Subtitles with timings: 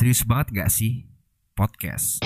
[0.00, 1.04] Serius banget gak sih
[1.52, 2.24] podcast?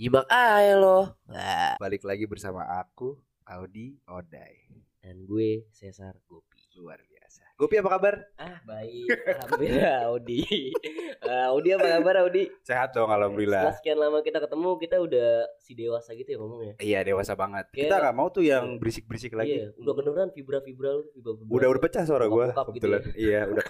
[0.00, 1.12] Jibak aja lo.
[1.28, 3.20] Nah, Balik lagi bersama aku,
[3.52, 4.64] Audi Odai.
[5.04, 6.56] dan gue Cesar Gopi.
[6.80, 7.44] Luar biasa.
[7.54, 8.14] Gopi apa kabar?
[8.34, 10.40] Ah baik, alhamdulillah Audi.
[11.20, 12.44] Ah, Audi apa kabar Audi?
[12.62, 13.62] Sehat dong Setelah alhamdulillah.
[13.74, 16.74] sekian lama kita ketemu, kita udah si dewasa gitu ya ngomongnya.
[16.78, 17.68] Iya dewasa banget.
[17.68, 19.60] Kayak- Kita nggak mau tuh yang berisik-berisik lagi.
[19.60, 21.52] Iya, udah kedengeran vibra-vibra lu, vibra-vibra.
[21.52, 23.02] Udah udah pecah suara gua Bokap gitu kebetulan.
[23.12, 23.66] Iya udah.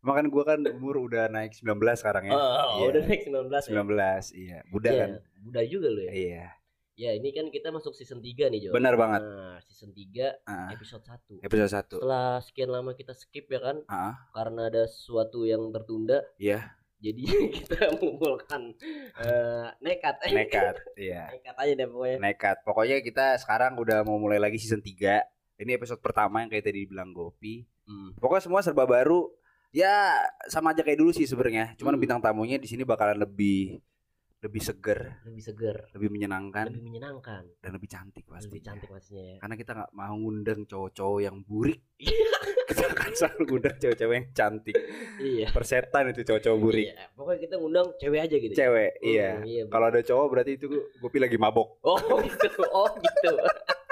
[0.00, 2.32] Makan gua kan umur udah naik 19 sekarang ya.
[2.32, 2.42] Oh,
[2.80, 2.86] Iya.
[2.88, 3.70] udah naik 19 ya.
[3.70, 4.58] 19 iya.
[4.66, 5.10] Muda Iya, kan.
[5.40, 6.10] Muda juga lu ya.
[6.10, 6.46] Iya.
[6.96, 8.70] Ya, ini kan kita masuk season 3 nih, Jo.
[8.72, 9.20] Benar banget.
[9.20, 11.36] Nah, season 3 Ah, episode 1.
[11.38, 12.00] episode 1.
[12.00, 16.24] Setelah sekian lama kita skip ya kan, Ah, karena ada sesuatu yang tertunda.
[16.36, 16.72] Iya.
[16.96, 17.20] Jadi
[17.60, 18.72] kita mengumpulkan
[19.20, 20.24] eh, nekat.
[20.26, 20.74] nekat.
[20.98, 21.28] Iya.
[21.30, 22.16] nekat aja deh pokoknya.
[22.18, 22.56] Nekat.
[22.64, 25.20] Pokoknya kita sekarang udah mau mulai lagi season 3.
[25.56, 27.68] Ini episode pertama yang kayak tadi dibilang Gopi.
[27.84, 28.16] Hmm.
[28.16, 29.28] Pokoknya semua serba baru.
[29.68, 30.16] Ya
[30.48, 31.76] sama aja kayak dulu sih sebenarnya.
[31.76, 32.00] Cuman Hmm.
[32.00, 33.84] bintang tamunya di sini bakalan lebih
[34.38, 38.46] lebih seger, Lebih seger, lebih menyenangkan lebih menyenangkan, dan lebih cantik pasti.
[38.46, 39.36] lebih cantik pastinya ya.
[39.40, 41.80] Karena kita nggak mau ngundang cowok-cowok yang burik.
[41.96, 42.28] Iya.
[42.68, 44.76] kita akan selalu ngundang cewek-cewek yang cantik.
[45.18, 45.46] Iya.
[45.50, 46.86] Persetan itu cowok-cowok burik.
[46.86, 48.52] Iya, pokoknya kita ngundang cewek aja gitu.
[48.52, 48.58] ya.
[48.58, 49.28] Cewek, Hmm, iya.
[49.42, 51.68] iya, Kalau ada cowok berarti itu Gopi lagi mabok.
[51.86, 53.32] Oh gitu, oh gitu.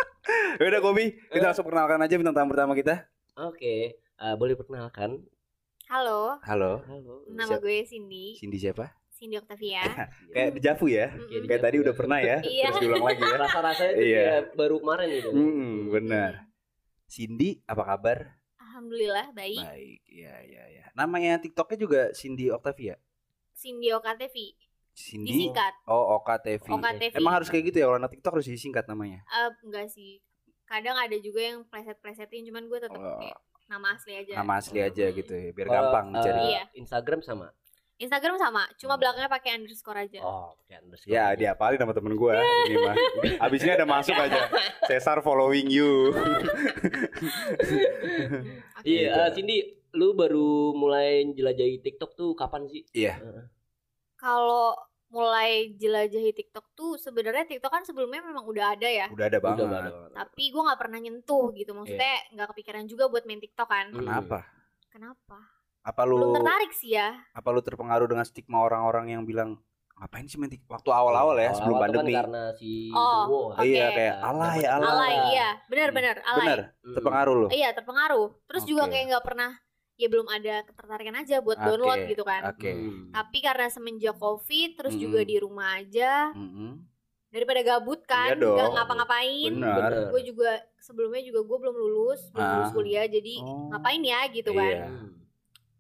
[0.61, 1.11] Udah Gopi, Eh.
[1.33, 2.95] kita langsung perkenalkan aja bintang tamu pertama kita.
[3.35, 5.25] Oke, eh, boleh perkenalkan?
[5.85, 7.29] Halo, Halo, Halo.
[7.29, 7.61] nama Siap.
[7.61, 8.89] gue Cindy, Cindy siapa?
[9.15, 9.83] Cindy Octavia.
[10.29, 11.07] Kayak dejavu ya.
[11.09, 11.47] Mm-mm.
[11.47, 12.67] Kayak tadi udah pernah ya, Iya.
[12.69, 13.37] terus diulang lagi ya.
[13.39, 14.21] Rasa-rasanya tuh Iya.
[14.21, 15.31] kayak baru kemarin gitu.
[15.31, 16.33] Hmm, benar.
[17.07, 18.19] Cindy, apa kabar?
[18.59, 19.61] Alhamdulillah baik.
[19.61, 20.85] Baik, iya iya iya.
[20.93, 22.99] Namanya TikToknya juga Cindy Octavia.
[23.55, 24.35] Cindy OKTV,
[24.91, 25.31] Cindy.
[25.31, 26.67] disingkat Oh, OKTV.
[26.69, 27.15] OKTV.
[27.15, 29.23] Emang harus kayak gitu ya kalau anak TikTok harus disingkat namanya.
[29.25, 30.19] Eh, enggak sih.
[30.65, 33.15] Kadang ada juga yang pleset-plesetin, cuman gue tetap Oh.
[33.17, 34.43] kayak nama asli aja.
[34.43, 36.43] Nama asli aja gitu ya, biar Kalau, gampang eh, dicari.
[36.51, 36.63] Iya.
[36.75, 37.47] Instagram sama.
[37.97, 39.01] Instagram sama, cuma Hmm.
[39.01, 40.19] belakangnya pakai underscore aja.
[40.21, 41.09] Oh, kayak underscore.
[41.09, 42.33] Ya, diapalin sama temen gue
[42.67, 42.97] ini mah.
[43.41, 44.51] Abis ini ada masuk aja.
[44.91, 46.11] Cesar following you.
[48.85, 49.17] Iya, Gitu.
[49.17, 49.57] eh, Cindy,
[49.95, 52.85] lu baru mulai jelajahi TikTok tuh kapan sih?
[52.93, 53.17] Iya.
[53.17, 53.45] Heeh.
[54.15, 54.77] Kalau
[55.09, 59.07] mulai jelajahi TikTok tuh sebenarnya TikTok kan sebelumnya memang udah ada ya.
[59.09, 59.59] Udah ada banget.
[59.61, 59.93] Udah banget.
[60.13, 61.71] Tapi gue nggak pernah nyentuh gitu.
[61.73, 63.87] Maksudnya nggak kepikiran juga buat main TikTok kan.
[63.89, 64.39] Kenapa?
[64.91, 65.39] Kenapa?
[65.85, 67.13] Apa Belum lu tertarik sih ya.
[67.31, 69.61] apa lu terpengaruh dengan stigma orang-orang yang bilang
[69.95, 72.13] ngapain sih main TikTok waktu awal-awal ya sebelum Awal-awal tuh pandemi.
[72.13, 73.63] Kan karena si Oh, oke.
[73.63, 74.89] Iya kayak alay alay.
[74.89, 75.49] Alay, iya.
[75.65, 76.41] Benar-benar alay.
[76.41, 76.95] Bener, Hmm.
[76.95, 77.47] terpengaruh lu.
[77.49, 78.29] Iya terpengaruh.
[78.45, 78.91] Terus juga Oke.
[78.91, 79.51] kayak nggak pernah
[79.95, 82.43] ya belum ada ketertarikan aja buat Oke, download gitu kan.
[82.49, 82.71] Oke.
[82.73, 83.13] Hmm.
[83.13, 85.31] Tapi karena semenjak covid terus juga Mm-mm.
[85.31, 86.71] di rumah aja Mm-mm.
[87.29, 89.53] daripada gabut kan Iya nggak ngapa-ngapain.
[89.53, 89.91] Benar.
[90.11, 92.53] Gue juga sebelumnya juga gue belum lulus, belum Ah.
[92.59, 93.71] lulus kuliah jadi Oh.
[93.71, 94.59] ngapain ya gitu Iya.
[94.59, 94.79] kan.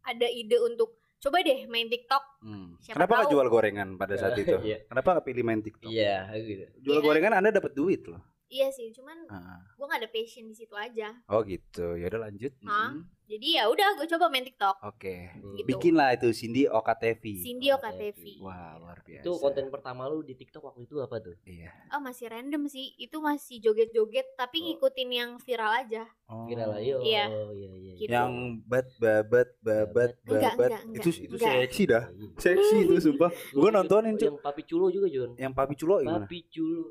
[0.04, 0.10] Hmm.
[0.12, 2.24] Ada ide untuk coba deh main TikTok.
[2.40, 2.76] Hmm.
[2.78, 4.60] Siapa Kenapa nggak jual gorengan pada saat itu?
[4.60, 4.84] Iya.
[4.84, 5.88] Kenapa nggak pilih main TikTok?
[5.88, 6.64] Iya, gitu.
[6.82, 7.04] Jual Iya.
[7.04, 8.20] gorengan Anda dapat duit loh.
[8.44, 9.64] Iya sih, cuman Ah.
[9.66, 11.10] gue nggak ada passion di situ aja.
[11.26, 11.96] Oh gitu.
[11.96, 12.52] Ya udah lanjut.
[12.62, 12.92] Hah?
[12.92, 13.02] Mm.
[13.24, 14.84] Jadi ya udah gue coba main TikTok.
[14.84, 15.32] Oke.
[15.32, 15.56] Hmm.
[15.56, 15.64] Gitu.
[15.64, 17.24] Bikinlah itu Cindy OKTV.
[17.40, 18.20] Cindy OKTV.
[18.38, 19.24] Wah, luar biasa.
[19.24, 21.34] Itu konten pertama lu di TikTok waktu itu apa tuh?
[21.42, 21.72] Iya.
[21.88, 24.64] Oh masih random sih, itu masih joget-joget tapi Oh.
[24.68, 26.04] ngikutin yang viral aja.
[26.24, 26.48] Oh.
[26.48, 27.04] Viral ayo.
[27.04, 27.28] Iya.
[27.28, 27.92] Oh, iya iya.
[27.94, 28.10] Gitu.
[28.10, 28.32] Yang
[28.64, 31.52] bat babat babat Enggak, babat enggak, enggak, itu itu enggak.
[31.68, 32.04] seksi dah.
[32.08, 32.28] Iya.
[32.40, 33.30] Seksi itu sumpah.
[33.52, 34.26] Gue nontonin cuy.
[34.32, 35.30] Yang Papi Culo juga, Jon.
[35.36, 36.24] Yang papi culo gimana?
[36.24, 36.82] Papi Culo.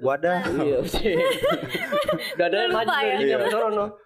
[0.00, 0.40] Wadah.
[0.64, 1.14] Iya, sih.
[2.34, 3.16] Udah ada Lupa maju ya.
[3.20, 3.36] Iya.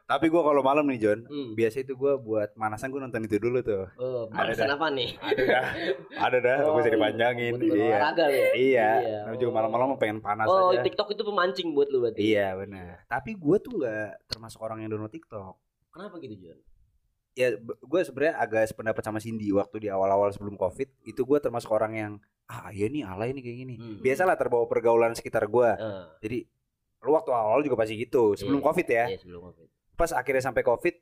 [0.07, 1.59] Tapi gue kalau malam nih John, Hmm.
[1.59, 3.91] biasa itu gue buat manasan gue nonton itu dulu tuh.
[3.99, 4.71] Oh, dah.
[4.71, 5.19] apa nih?
[5.19, 5.67] Ada dah,
[6.15, 6.57] ada dah.
[6.63, 6.95] Oh, Gue bisa iya.
[6.95, 7.53] dipanjangin.
[7.59, 7.75] Iya.
[7.75, 7.99] ya?
[8.23, 8.51] Iya.
[8.55, 8.89] Iya,
[9.27, 9.57] Namanya juga oh.
[9.59, 10.87] malam-malam pengen panas Oh, aja.
[10.87, 12.23] TikTok itu pemancing buat lu berarti.
[12.23, 13.03] Iya benar.
[13.11, 15.55] Tapi gue tuh nggak termasuk orang yang download TikTok.
[15.89, 16.59] Kenapa gitu, Jon?
[17.33, 21.05] Ya gue sebenarnya agak sependapat sama Cindy waktu di awal-awal sebelum COVID.
[21.05, 22.13] Itu gue termasuk orang yang
[22.47, 23.75] ah iya nih alay nih kayak gini.
[23.77, 23.99] Hmm.
[24.01, 25.69] Biasalah terbawa pergaulan sekitar gue.
[25.69, 26.39] Eh, Jadi
[26.99, 28.67] lu waktu awal juga pasti gitu sebelum Iya.
[28.67, 29.05] COVID ya.
[29.07, 29.69] Iya, sebelum Covid.
[29.95, 30.95] Pas akhirnya sampai COVID,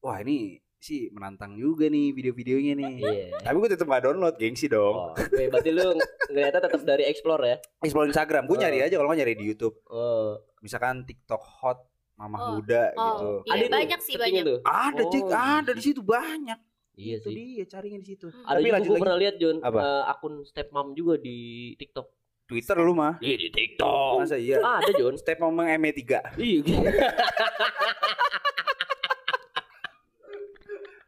[0.00, 2.94] wah ini sih menantang juga nih video-videonya nih.
[2.96, 3.26] Iya.
[3.42, 4.94] Tapi gue tetep gak download, gengsi dong.
[4.94, 6.00] Oh, oke, berarti lu ng-
[6.30, 7.56] ngeliatnya tetap dari explore ya?
[7.82, 8.62] Explore Instagram, gue Oh.
[8.62, 9.74] nyari aja kalau nggak nyari di YouTube.
[9.86, 11.89] Oh, Misalkan TikTok hot,
[12.20, 12.50] mamah Oh.
[12.54, 13.28] muda Oh, gitu.
[13.48, 14.42] iya Ada banyak sih banyak.
[14.44, 14.58] tuh.
[14.62, 15.72] Ada Oh, cik, ada iya.
[15.72, 16.58] di situ banyak.
[16.92, 17.34] Iya itu sih.
[17.34, 18.26] dia carinya di situ.
[18.28, 18.44] Hmm.
[18.44, 19.00] Ada Tapi juga lanjut gue lagi.
[19.00, 19.78] pernah lihat Jon Apa?
[19.80, 21.38] eh, akun stepmom juga di
[21.74, 22.06] TikTok.
[22.44, 23.14] Twitter lu mah.
[23.18, 24.12] Iya di TikTok.
[24.18, 24.58] Masa iya?
[24.60, 25.14] Ah, ada Jon.
[25.16, 26.02] Step ngomong ME3.
[26.36, 26.58] Iya.
[26.60, 26.76] gitu.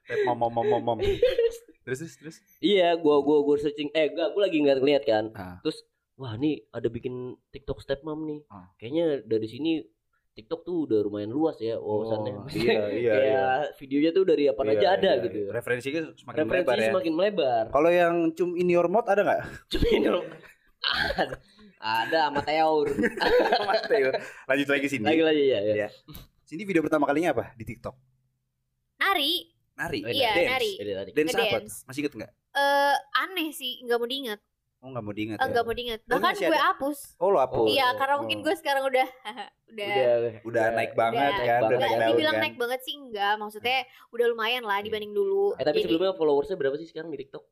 [0.03, 0.99] Step mom mom mom.
[1.82, 2.37] Terus terus terus.
[2.58, 5.25] Iya, gua gua gua searching eh enggak, gua lagi nggak ngeliat kan.
[5.35, 5.58] Ah.
[5.61, 5.82] Terus
[6.15, 7.15] wah nih ada bikin
[7.50, 8.41] TikTok stepmom nih.
[8.47, 8.70] Ah.
[8.76, 9.82] Kayaknya dari sini
[10.32, 12.32] TikTok tuh udah lumayan luas ya wawasannya.
[12.34, 13.44] Oh, iya, iya, Kayak iya.
[13.76, 15.38] videonya tuh dari apa Iya, aja ada iya, gitu.
[15.38, 15.50] iya.
[15.52, 16.88] Referensinya semakin Referensinya melebar ya.
[16.88, 17.64] semakin melebar.
[17.69, 19.40] Kalau yang cum in your mouth ada nggak?
[19.69, 20.25] Cuma ini loh.
[20.82, 21.37] ada,
[21.79, 22.88] ada sama Teor.
[24.49, 25.05] Lanjut lagi sini.
[25.05, 25.61] lagi lagi ya.
[25.61, 25.75] ya.
[25.76, 25.88] Iya.
[26.43, 27.93] Sini video pertama kalinya apa di TikTok?
[28.99, 30.00] Nari Nari.
[30.00, 30.49] Oh, Iya, Dance.
[30.49, 30.70] nari.
[30.76, 31.11] Jadi tadi.
[31.12, 31.58] Dance apa?
[31.87, 32.32] Masih inget nggak?
[32.52, 34.37] eh aneh sih nggak mau diingat
[34.82, 35.38] Oh nggak mau diingat.
[35.38, 35.49] Eh, ya?
[35.49, 36.62] nggak mau diingat Oh, bahkan gue ada?
[36.69, 37.38] hapus Oh lo?
[37.38, 38.19] Oh, iya oh, karena oh.
[38.19, 39.06] mungkin gue sekarang udah
[39.69, 41.46] udah Udah, Udah naik banget Udah.
[41.46, 42.43] kan, udah Naik daun dibilang kan.
[42.43, 43.79] naik banget sih enggak maksudnya
[44.11, 47.44] udah lumayan lah dibanding dulu Eh tapi Jadi, sebelumnya followersnya berapa sih sekarang di TikTok?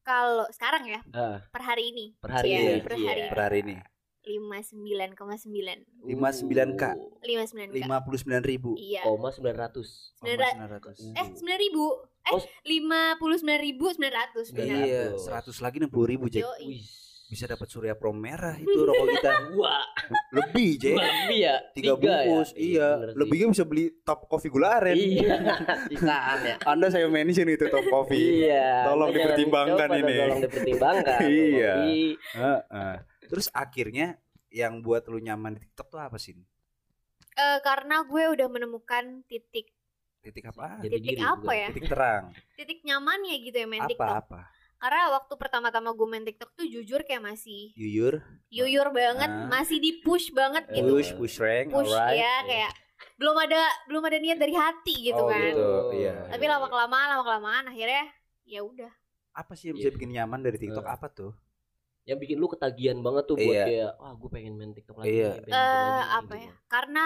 [0.00, 2.74] kalau sekarang ya Ah, per hari ini per hari Iya, ini.
[2.80, 3.06] per Iya.
[3.06, 3.76] hari Per hari ini.
[4.20, 6.82] Lima sembilan koma sembilan 59K.
[6.84, 8.70] Uh, lima sembilan Lima puluh sembilan ribu.
[8.74, 9.88] iya Koma sembilan ratus.
[10.16, 10.80] Sembilan ra-
[11.14, 11.84] eh sembilan ribu
[12.20, 12.44] eh Oh.
[12.62, 15.20] lima puluh sembilan ribu sembilan ratus Sembilan benar Iya, ratus.
[15.22, 16.44] seratus lagi enam puluh ribu Jack.
[16.44, 16.66] Yoi.
[16.66, 16.84] Wih.
[17.28, 19.32] Bisa dapat Surya Pro merah itu rokok kita.
[19.54, 19.84] Wah,
[20.30, 20.96] Lebih Jack.
[20.96, 21.56] lebih ya.
[21.72, 22.56] Tiga bungkus, ya?
[22.58, 22.88] iya.
[22.98, 23.16] sih.
[23.16, 24.92] Lebihnya bisa beli top coffee gula aren.
[24.92, 25.36] Iya,
[25.92, 26.56] sisaan ya.
[26.64, 28.44] Anda saya mention itu top coffee.
[28.44, 28.84] Iya.
[28.84, 30.14] Tolong Jangan dipertimbangkan ini.
[30.18, 31.20] Tolong dipertimbangkan.
[31.48, 31.72] Iya.
[32.32, 32.96] Heeh.
[33.28, 34.16] Terus akhirnya
[34.48, 36.32] yang buat lu nyaman di TikTok tuh apa sih?
[37.30, 39.70] Eh, karena gue udah menemukan titik
[40.18, 40.82] Titik apa?
[40.82, 41.54] Jati titik diri apa juga.
[41.54, 42.24] ya Titik terang.
[42.58, 44.40] titik nyamannya gitu ya main Apa TikTok apa?
[44.78, 49.46] karena waktu pertama-tama gue main TikTok tuh jujur kayak masih Yuyur, yuyur banget Ah.
[49.48, 52.14] masih di push banget gitu push, push rank, push alright.
[52.16, 52.70] ya kayak
[53.14, 55.70] belum ada belum ada niat dari hati gitu Oh, kan gitu.
[55.92, 56.14] iya.
[56.28, 58.06] tapi lama kelamaan lama kelamaan akhirnya
[58.44, 58.90] ya udah
[59.32, 59.94] Apa sih yang bisa Iya.
[59.94, 60.82] bikin nyaman dari TikTok?
[60.82, 60.90] Eh.
[60.92, 61.30] Apa tuh?
[62.08, 63.64] Yang bikin lu ketagihan banget tuh buat Iya.
[63.66, 65.12] kayak wah gue pengen main TikTok lagi.
[65.12, 65.30] Iya.
[65.36, 66.40] eh lagi," apa gitu.
[66.40, 67.04] ya karena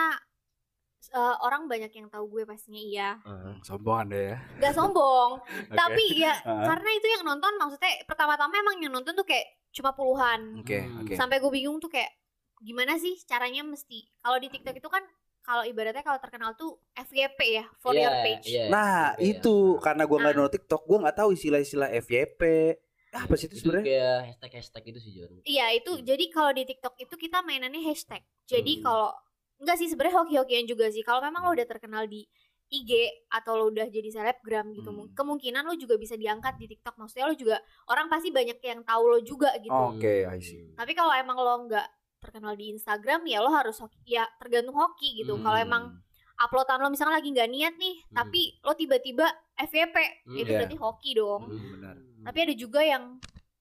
[1.04, 3.58] eh, orang banyak yang tahu gue pastinya iya Ah.
[3.60, 4.36] Sombong Anda ya.
[4.60, 6.64] gak sombong tapi ya Ah.
[6.64, 11.02] karena itu yang nonton maksudnya pertama-tama emang yang nonton tuh kayak cuma puluhan Oke, Hmm.
[11.02, 11.12] oke.
[11.12, 12.08] sampai gue bingung tuh kayak
[12.56, 15.02] gimana sih caranya mesti kalau di TikTok itu kan
[15.42, 19.34] kalau ibaratnya kalau terkenal tuh FYP ya for Iya, your page iya, Nah, iya.
[19.34, 20.38] itu karena gua nggak Nah.
[20.38, 22.40] nonton TikTok, gua nggak tahu istilah-istilah FYP.
[23.12, 23.84] Ah, apa sih itu itu sebenarnya?
[23.84, 25.32] kayak hashtag hashtag itu sih John.
[25.44, 28.24] Iya itu jadi kalau di TikTok itu kita mainannya hashtag.
[28.42, 28.82] Jadi Hmm.
[28.82, 29.08] kalau
[29.58, 31.00] enggak sih sebenarnya hoki-hokian juga sih.
[31.00, 32.24] Kalau memang lo udah terkenal di
[32.66, 32.88] IG
[33.28, 35.12] atau lo udah jadi selebgram gitu, Hmm.
[35.12, 36.96] kemungkinan lo juga bisa diangkat di TikTok.
[36.96, 39.76] Maksudnya lo juga orang pasti banyak yang tahu lo juga gitu.
[39.92, 40.72] Oke, I see.
[40.72, 41.86] Tapi kalau emang lo nggak
[42.18, 45.36] terkenal di Instagram ya lo harus hoki, ya tergantung hoki gitu.
[45.36, 45.44] Hmm.
[45.44, 45.84] Kalau emang
[46.38, 48.14] uploadan lo misalnya lagi nggak niat nih, Hmm.
[48.16, 50.32] tapi lo tiba-tiba FYP, Hmm.
[50.34, 50.58] itu Iya.
[50.58, 51.42] berarti hoki dong.
[51.44, 51.70] Hmm.
[51.76, 51.96] benar.
[52.22, 53.18] Tapi ada juga yang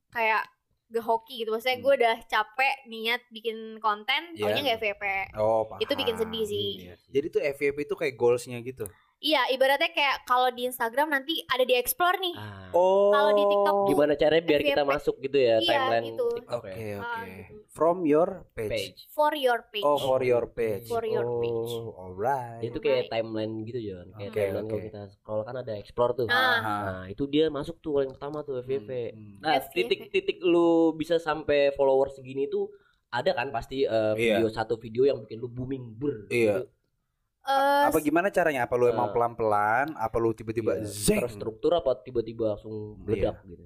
[0.09, 0.43] kayak
[0.91, 1.55] gak hoki gitu.
[1.55, 1.85] Maksudnya Hmm.
[1.87, 4.43] gue udah capek niat bikin konten, Iya.
[4.43, 5.03] taunya gak FYP.
[5.39, 5.79] Oh, paham.
[5.79, 6.69] Itu bikin sedih sih.
[6.83, 6.95] Iya.
[7.07, 8.85] Jadi tuh FYP itu kayak goalsnya gitu.
[9.21, 12.33] Iya, ibaratnya kayak kalau di Instagram nanti ada di explore nih.
[12.33, 12.73] Ah.
[12.73, 13.13] Oh.
[13.13, 16.25] Kalau di TikTok tuh Gimana caranya biar kita masuk gitu ya Iya, timeline gitu.
[16.41, 16.97] TikTok Oke, ya.
[16.97, 17.05] oke.
[17.05, 17.53] Ah, gitu.
[17.69, 18.71] From your page.
[18.73, 18.99] Page.
[19.13, 19.85] For your page.
[19.85, 20.89] Oh, for your page.
[20.89, 21.69] For your page.
[21.69, 22.65] Oh, alright.
[22.65, 24.07] Itu kayak timeline gitu John.
[24.17, 24.87] Kayak Oke, timeline kalau oke.
[24.89, 26.25] kita scroll kan ada explore tuh.
[26.25, 26.57] Ah.
[26.59, 28.89] Nah, itu dia masuk tuh paling pertama tuh FYP.
[29.13, 29.37] Hmm.
[29.37, 29.75] Nah, FYP.
[29.85, 32.73] titik-titik lu bisa sampai follower segini tuh
[33.13, 34.17] ada kan pasti Iya.
[34.17, 36.25] video satu video yang bikin lu booming ber.
[36.33, 36.65] Iya.
[36.65, 36.80] gitu.
[37.41, 38.63] Eh, Apa gimana caranya?
[38.63, 39.13] Apa lu emang Eh.
[39.13, 39.87] pelan-pelan?
[39.95, 41.19] Apa lu tiba-tiba Iya, zeng?
[41.19, 43.65] terstruktur apa tiba-tiba langsung meledak gitu.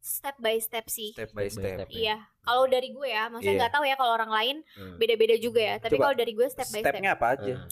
[0.00, 1.12] step by step sih.
[1.12, 1.76] Step by Step step.
[1.76, 1.88] step.
[1.92, 3.60] Iya, kalau dari gue ya, maksudnya Iya.
[3.60, 4.96] nggak tahu ya kalau orang lain Hmm.
[4.96, 5.74] beda-beda juga ya.
[5.76, 6.94] Tapi kalau dari gue step by step.
[6.94, 7.54] Stepnya apa aja?
[7.54, 7.68] Ah.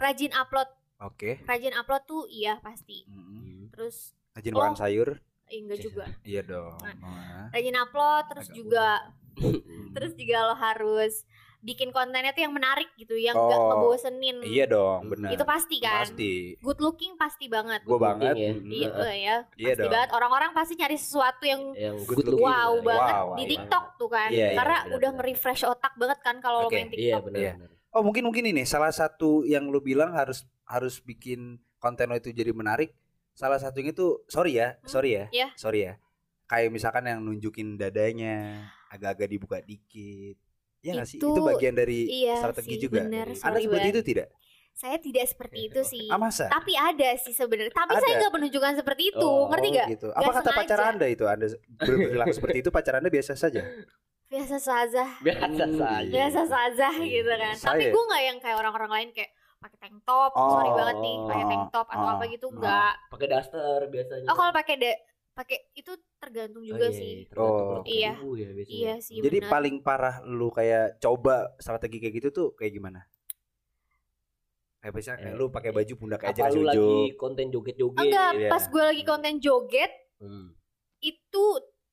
[0.00, 0.68] Rajin upload,
[1.02, 1.30] Oke.
[1.44, 3.04] rajin upload tuh iya pasti.
[3.04, 3.26] Mm-mm.
[3.26, 3.62] Hmm.
[3.70, 4.58] Terus Rajin Oh.
[4.58, 5.08] makan sayur?
[5.44, 5.84] eh, enggak Iya.
[5.84, 6.04] juga.
[6.22, 6.78] Iya dong.
[6.80, 7.50] Nah.
[7.50, 8.86] Rajin upload, terus Agak juga
[9.36, 9.90] Hmm.
[9.94, 11.26] terus juga lo harus
[11.60, 15.28] bikin kontennya tuh yang menarik gitu yang nggak Oh, ngebosenin Iya dong, benar.
[15.28, 16.56] itu pasti kan Pasti.
[16.56, 18.32] good looking pasti banget Gue banget.
[18.32, 18.52] ya.
[18.56, 19.90] Iya eh, ya Iya pasti dong.
[19.90, 22.42] banget orang-orang pasti cari sesuatu yang Yang Good good looking.
[22.42, 22.82] wow ya.
[22.82, 23.50] banget Wow, di wow.
[23.50, 25.20] TikTok tuh kan Iya, iya, karena benar, udah benar.
[25.20, 27.38] nge-refresh otak banget kan kalau lo Oke, main Iya TikTok benar.
[27.38, 27.52] Iya.
[27.54, 27.70] benar.
[27.90, 32.30] Oh mungkin mungkin ini salah satu yang lu bilang harus harus bikin konten lo itu
[32.30, 32.96] jadi menarik.
[33.32, 35.48] Salah satunya tuh sorry ya, Hmm, sorry ya, iya.
[35.54, 35.94] sorry ya.
[36.44, 40.34] Kayak misalkan yang nunjukin dadanya, agak-agak dibuka dikit.
[40.80, 41.18] Ya nggak sih?
[41.18, 43.00] Itu- Itu bagian dari iya strategi sih, juga.
[43.02, 44.28] bener, Anda sorry seperti itu tidak?
[44.72, 46.48] saya tidak seperti itu sih Ah masa?
[46.48, 48.00] tapi ada sih sebenarnya tapi Ada.
[48.00, 50.08] saya nggak menunjukkan seperti itu Oh, ngerti nggak Gitu.
[50.08, 50.92] Apa kata pacar sengaja.
[50.94, 51.24] Anda itu?
[51.26, 51.46] Anda
[51.76, 53.60] berperilaku seperti itu pacar Anda biasa saja?
[54.26, 56.08] biasa saja Biasa Hmm, saja.
[56.08, 59.96] biasa saja gitu kan tapi Saya- gue nggak yang kayak orang-orang lain kayak pakai tank
[60.00, 62.52] top Oh, sorry banget nih pakai tank top atau oh, apa gitu oh.
[62.54, 64.24] enggak Pakai daster biasanya.
[64.24, 64.90] oh kalau pakai de
[65.32, 67.84] pakai itu tergantung juga Oh, iya, sih tergantung Oh.
[67.84, 68.12] Iya.
[68.12, 68.76] ya biasanya.
[68.76, 69.50] iya sih Jadi benar.
[69.50, 73.00] paling parah lu kayak coba strategi kayak gitu tuh kayak gimana?
[74.80, 78.00] Kayak kayak Eh, lu pakai baju pundak aja Apa lu lagi konten joget-joget?
[78.00, 78.48] enggak iya.
[78.48, 80.52] pas gue lagi konten joget Hmm.
[80.98, 81.44] itu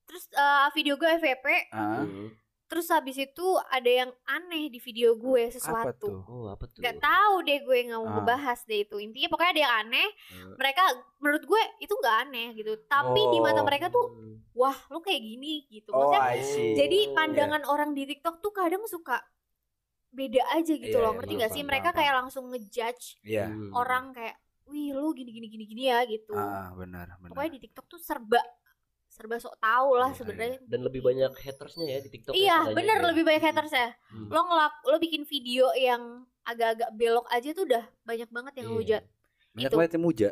[0.04, 2.28] terus eh, video gue FVP Hmm.
[2.68, 6.20] Terus habis itu ada yang aneh di video gue Apa sesuatu tuh?
[6.22, 6.80] Oh, apa tuh?
[6.80, 8.14] Gak tahu deh gue nggak mau Ah.
[8.14, 10.54] ngebahas deh itu intinya pokoknya ada yang aneh Hmm.
[10.54, 10.84] mereka
[11.18, 13.66] menurut gue itu nggak aneh gitu tapi di mata Oh.
[13.66, 14.06] mereka tuh
[14.54, 16.76] wah lu kayak gini gitu Oh, maksudnya I see.
[16.76, 19.24] jadi Oh, pandangan orang di TikTok tuh kadang suka
[20.10, 23.48] beda aja gitu Iya, loh iya, ngerti gak sih mereka kayak langsung ngejudge Iya.
[23.48, 23.72] Hmm.
[23.72, 27.32] orang kayak wih lu gini gini gini gini ya gitu Ah, benar, benar.
[27.32, 28.44] pokoknya di TikTok tuh serba
[29.18, 32.32] serba sok tahu lah Iya, sebenarnya dan lebih banyak hatersnya ya di TikTok.
[32.32, 33.08] ya, iya bener Iya.
[33.10, 34.30] lebih banyak haters ya Hmm.
[34.30, 36.02] lo ngelak lo bikin video yang
[36.44, 38.72] agak-agak belok aja tuh udah banyak banget yang Iya.
[38.72, 39.04] ngehujat
[39.52, 39.76] Banyak itu.
[39.76, 40.30] banget yang muja.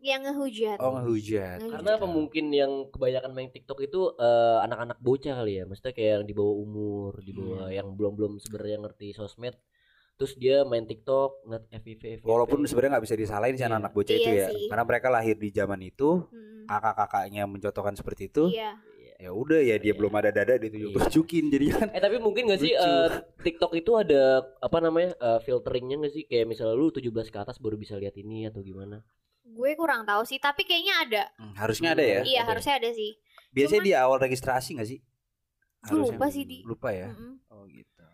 [0.00, 1.58] yang ngehujat Oh, ngehujat.
[1.58, 1.74] Ngehujat.
[1.74, 6.10] Karena apa mungkin yang kebanyakan main TikTok itu eh, anak-anak bocah kali ya, maksudnya kayak
[6.12, 7.74] yang di bawah umur, di bawah Hmm.
[7.74, 9.58] yang belum-belum sebenarnya ngerti sosmed.
[10.18, 12.02] Terus dia main TikTok, ngeliat FVV.
[12.20, 13.70] Walaupun sebenarnya nggak bisa disalahin sih Iya.
[13.70, 14.66] anak-anak bocah itu Iya ya, sih.
[14.66, 16.08] karena mereka lahir di zaman itu,
[16.66, 18.50] kakak-kakaknya mencontohkan seperti itu.
[18.50, 18.74] iya
[19.18, 19.94] Ya udah ya dia Iya.
[19.94, 21.86] belum ada dada ditunjuk-tunjukin jadi kan.
[21.90, 23.08] Eh tapi mungkin gak sih eh,
[23.40, 24.22] TikTok itu ada
[24.58, 28.14] apa namanya eh, filteringnya gak sih kayak misalnya lu 17 ke atas baru bisa lihat
[28.14, 29.02] ini atau gimana?
[29.44, 32.20] gue kurang tahu sih tapi kayaknya ada Hmm, harusnya ada ya.
[32.22, 32.52] iya ada.
[32.52, 33.16] harusnya ada sih
[33.48, 34.98] Biasanya Cuman- di awal registrasi nggak sih?
[35.80, 36.58] Gue lupa sih, Di.
[36.62, 37.10] Lupa ya.
[37.48, 38.04] Oh gitu.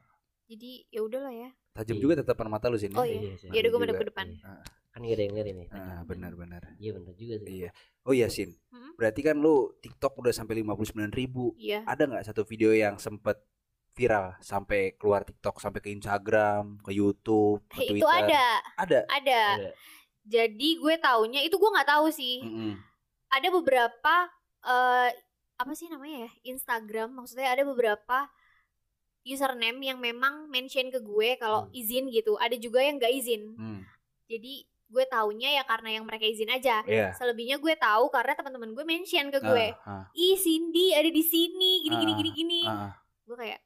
[0.46, 2.02] jadi ya udahlah ya Tajam Iya.
[2.02, 2.94] juga tatapan mata lu sini.
[2.94, 3.34] Oh, iya.
[3.34, 3.50] sih.
[3.50, 4.54] ya udah gue madep ke depan Iya.
[4.88, 5.64] Kan gak ada yang lihat ini.
[5.68, 6.62] Ah, benar-benar.
[6.78, 7.48] Iya benar juga sih.
[7.50, 7.70] Iya.
[8.02, 8.54] Oh iya Sin.
[8.70, 8.94] Hmm?
[8.94, 11.50] Berarti kan lu TikTok udah sampai 59 ribu.
[11.56, 13.42] iya Ada nggak satu video yang sempet
[13.90, 18.02] viral sampai keluar TikTok sampai ke Instagram, ke YouTube, ke Hey, Twitter?
[18.02, 18.98] itu ada Ada.
[19.06, 19.70] ada Ada.
[20.24, 22.74] jadi gue taunya itu gue nggak tahu sih Mm-mm.
[23.28, 24.14] ada beberapa
[24.62, 25.10] eh
[25.54, 28.26] apa sih namanya ya Instagram maksudnya ada beberapa
[29.24, 31.72] username yang memang mention ke gue kalau Hmm.
[31.72, 33.80] izin gitu ada juga yang gak izin Hmm.
[34.24, 34.54] jadi
[34.84, 37.10] gue taunya ya karena yang mereka izin aja Iya.
[37.12, 41.20] selebihnya gue tahu karena teman-teman gue mention ke gue Ah, ah, ih Cindy ada di
[41.20, 42.92] sini gini gini Ah, gini gini ah, ah.
[43.24, 43.60] gue kayak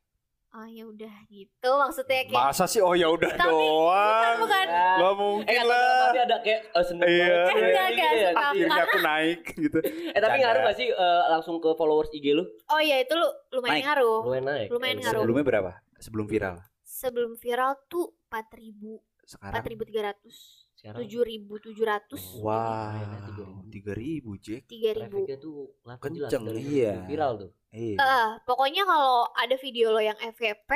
[0.51, 2.81] oh ya udah gitu maksudnya kayak Masa sih?
[2.81, 4.37] Oh ya udah Tapi doang.
[4.41, 6.01] bukan Gak Eh mungkin kata lah.
[6.05, 7.29] tapi ada kayak eh, seneng Iya, banget.
[7.29, 7.45] iya.
[7.45, 8.31] Gitu Enggak, ya.
[8.35, 9.79] Akhirnya aku naik gitu.
[9.85, 10.43] Eh tapi Canda.
[10.43, 12.45] ngaruh gak sih eh, langsung ke followers IG lu?
[12.45, 13.85] oh ya itu lu lumayan Naik.
[13.87, 14.69] ngaruh Lumayan naik.
[14.69, 15.21] Lumayan Eh, ngaruh.
[15.21, 15.71] Sebelumnya berapa?
[15.99, 16.57] Sebelum viral.
[16.81, 18.99] sebelum viral tuh 4000
[20.79, 24.63] Sekarang 4300 Sekarang 7700 Wah, Lumayan, tiga ribu Jack.
[24.71, 27.03] 3000 trafficnya tuh Kenceng, dari iya.
[27.03, 27.51] viral tuh.
[27.75, 27.97] Iya.
[27.99, 30.71] Eh, pokoknya kalau ada video lo yang FYP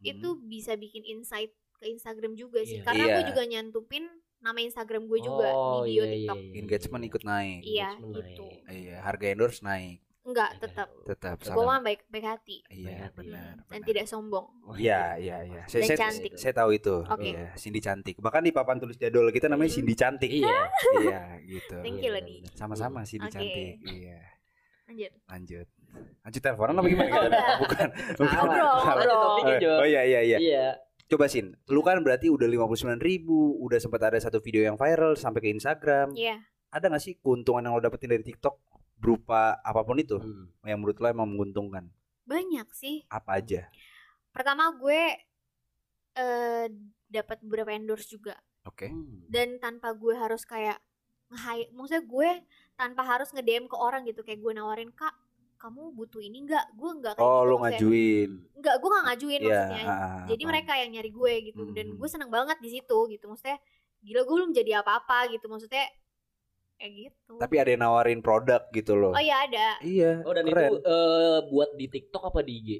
[0.00, 0.08] Hmm.
[0.08, 2.84] itu bisa bikin insight ke Instagram juga sih Iya.
[2.88, 3.12] karena Iya.
[3.12, 4.04] gue juga nyantupin
[4.40, 7.60] nama Instagram gue juga Oh, di bio iya, TikTok iya, Engagement ikut naik.
[7.60, 8.44] Iya, Engagement gitu.
[8.48, 8.60] naik.
[8.72, 9.98] Iya, harga endorse naik.
[10.22, 10.60] Enggak Iya.
[10.60, 11.64] tetap Tetap gue sama.
[11.66, 13.56] mah baik baik hati Iya, benar.
[13.58, 13.84] dan benar.
[13.84, 15.62] tidak sombong Iya, iya, iya.
[15.64, 16.32] Saya, Dan saya, cantik.
[16.34, 16.96] saya tahu itu.
[17.02, 17.30] Oke.
[17.30, 18.16] Iya, Cindy cantik.
[18.16, 19.76] Bahkan di papan tulis jadwal kita namanya Hmm.
[19.76, 20.30] Cindy cantik.
[20.30, 20.58] Iya.
[21.00, 21.76] iya, gitu.
[21.80, 22.36] Thank Iya, you, Lodi.
[22.52, 23.34] Sama-sama Cindy Oke.
[23.34, 23.74] cantik.
[23.82, 24.20] Iya.
[24.86, 25.66] lanjut Lanjut.
[26.20, 27.10] Lanjut teleponan apa gimana?
[27.10, 27.22] Oh.
[27.62, 27.88] Bukan.
[28.16, 28.36] Bukan.
[28.36, 29.22] Ngobrol, Lanjut ngobrol.
[29.24, 29.72] topiknya, Jo.
[29.72, 30.38] Oh iya iya iya.
[30.38, 30.66] Iya.
[31.06, 35.14] Coba Sin, lu kan berarti udah 59 ribu, udah sempat ada satu video yang viral
[35.14, 36.10] sampai ke Instagram.
[36.12, 38.54] Iya Ada gak sih keuntungan yang lo dapetin dari TikTok
[39.00, 40.52] berupa apa pun itu Hmm.
[40.62, 41.88] yang menurut lo emang menguntungkan?
[42.22, 43.66] banyak sih Apa aja?
[44.30, 45.02] pertama gue
[46.12, 46.66] eh
[47.06, 48.86] dapat beberapa endorse juga Oke.
[48.86, 49.26] Hmm.
[49.26, 50.78] dan tanpa gue harus kayak
[51.28, 52.30] nge maksudnya gue
[52.74, 55.14] tanpa harus nge DM ke orang gitu kayak gue nawarin kak
[55.56, 57.78] kamu butuh ini nggak gue nggak kayak Oh, gitu lo maksudnya.
[57.78, 58.30] ngajuin.
[58.54, 59.48] nggak gue nggak ngajuin Iya.
[59.50, 61.96] maksudnya ah, jadi mereka yang nyari gue gitu dan Hmm.
[61.98, 63.58] gue seneng banget di situ gitu maksudnya
[64.00, 65.84] gila gue belum jadi apa-apa gitu maksudnya
[66.80, 69.12] kayak gitu Tapi ada yang nawarin produk gitu loh.
[69.12, 70.24] oh iya ada Iya.
[70.24, 70.72] Oh dan keren.
[70.72, 72.70] itu eh, buat di TikTok apa di IG?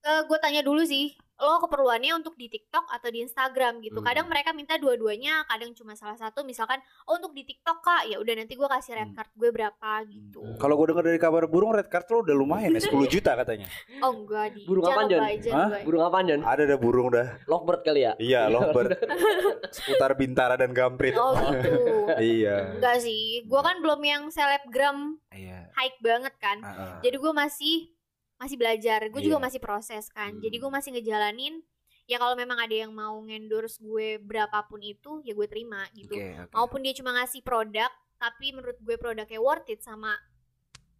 [0.00, 4.06] Eh, gue tanya dulu sih lo keperluannya untuk di TikTok atau di Instagram gitu Hmm.
[4.06, 8.16] kadang mereka minta dua-duanya kadang cuma salah satu misalkan oh untuk di TikTok kak ya
[8.16, 9.16] udah nanti gue kasih red Hmm.
[9.16, 10.56] card gue berapa gitu Hmm.
[10.56, 13.66] Kalau gue dengar dari kabar burung red card lo udah lumayan ya 10 juta katanya.
[14.04, 15.06] oh enggak di Burung Hah?
[15.08, 15.82] bay.
[15.82, 16.40] Burung apaan Jon?
[16.42, 17.26] Ada ada burung dah.
[17.46, 18.12] Lovebird kali ya?
[18.16, 19.00] Iya, lovebird.
[19.74, 21.16] Seputar Bintara dan Gamprit.
[21.16, 22.74] oh gitu iya.
[22.74, 25.70] enggak sih gue kan belum yang selebgram Iya.
[25.72, 26.98] high banget kan Ah, ah.
[27.00, 27.94] jadi gue masih
[28.40, 29.44] masih belajar gue juga Iya.
[29.44, 30.40] masih proses kan Hmm.
[30.40, 31.60] jadi gue masih ngejalanin
[32.04, 36.34] ya kalau memang ada yang mau ngendorse gue berapapun itu ya gue terima gitu Oke,
[36.40, 36.52] oke.
[36.52, 40.16] maupun dia cuma ngasih produk tapi menurut gue produknya worth it sama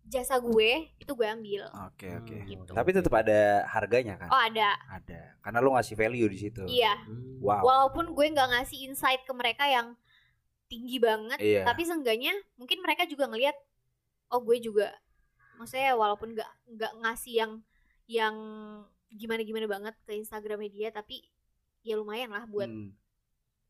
[0.03, 2.35] jasa gue itu gue ambil Oke, oke.
[2.35, 2.71] Hmm, Gitu.
[2.73, 4.29] Tapi tetap ada harganya kan?
[4.29, 5.39] oh ada Ada.
[5.39, 6.63] Karena lo ngasih value di situ.
[6.67, 7.39] iya Hmm.
[7.39, 7.63] Wow.
[7.63, 9.97] walaupun gue nggak ngasih insight ke mereka yang
[10.67, 11.63] tinggi banget Iya.
[11.65, 13.57] tapi seenggaknya mungkin mereka juga ngelihat
[14.29, 14.93] oh gue juga
[15.61, 17.53] maksudnya walaupun nggak nggak ngasih yang
[18.07, 18.35] yang
[19.11, 21.21] gimana gimana banget ke Instagram media tapi
[21.81, 22.97] ya lumayan lah buat Hmm.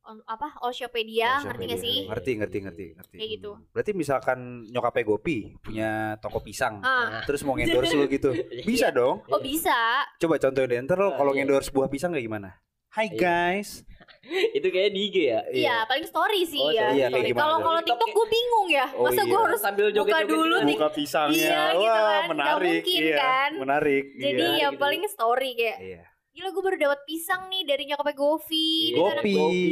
[0.03, 1.85] on- apa Allshopedia, Oh, ngerti gak dia.
[1.85, 1.99] sih?
[2.07, 3.17] Ngerti, ngerti, ngerti, ngerti.
[3.17, 3.51] Kayak gitu.
[3.71, 8.33] Berarti misalkan nyokapnya Gopi punya toko pisang, Ah, terus mau ngendorse lu gitu.
[8.65, 9.21] Bisa dong.
[9.23, 10.09] oh bisa.
[10.17, 11.45] Coba contohin deh, ntar lo Ah, kalau iya.
[11.45, 12.49] ngendorse buah pisang kayak gimana?
[12.89, 13.21] Hai Iya.
[13.21, 13.85] guys.
[14.57, 16.93] itu kayak di IG ya Iya, paling story sih Oh, ya.
[16.93, 18.87] Iya, gimana Kalau kalau TikTok gue bingung ya.
[18.93, 19.41] Oh, Masa gue iya.
[19.43, 20.67] harus sambil buka joget-joget dulu gitu.
[20.67, 20.77] nih.
[20.77, 21.41] Buka pisangnya.
[21.41, 22.23] Iya, gitu Wah, kan.
[22.29, 22.83] Menarik.
[22.83, 23.17] mungkin, iya.
[23.17, 23.51] kan?
[23.57, 24.05] Menarik.
[24.15, 24.61] Jadi iya.
[24.61, 24.79] ya gitu.
[24.79, 26.03] paling story kayak Iya.
[26.31, 29.17] Gila gue baru dapat pisang nih dari nyokapnya Govi Iya, gitu kan.
[29.17, 29.35] Gopi.
[29.35, 29.67] Gopi,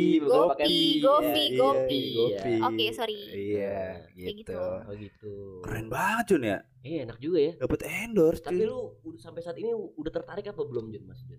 [0.58, 0.78] pi.
[0.98, 2.02] Gopi, Iya, Gopi.
[2.10, 2.52] Gopi.
[2.64, 3.20] Oke, sorry.
[3.30, 3.78] Iya,
[4.10, 4.32] gitu.
[4.42, 4.58] gitu.
[4.58, 6.58] oh gitu Keren banget Jun ya.
[6.80, 8.40] iya enak juga ya Dapat endorse.
[8.40, 11.38] tapi lu udah sampai saat ini udah tertarik apa belum Jun Mas Jun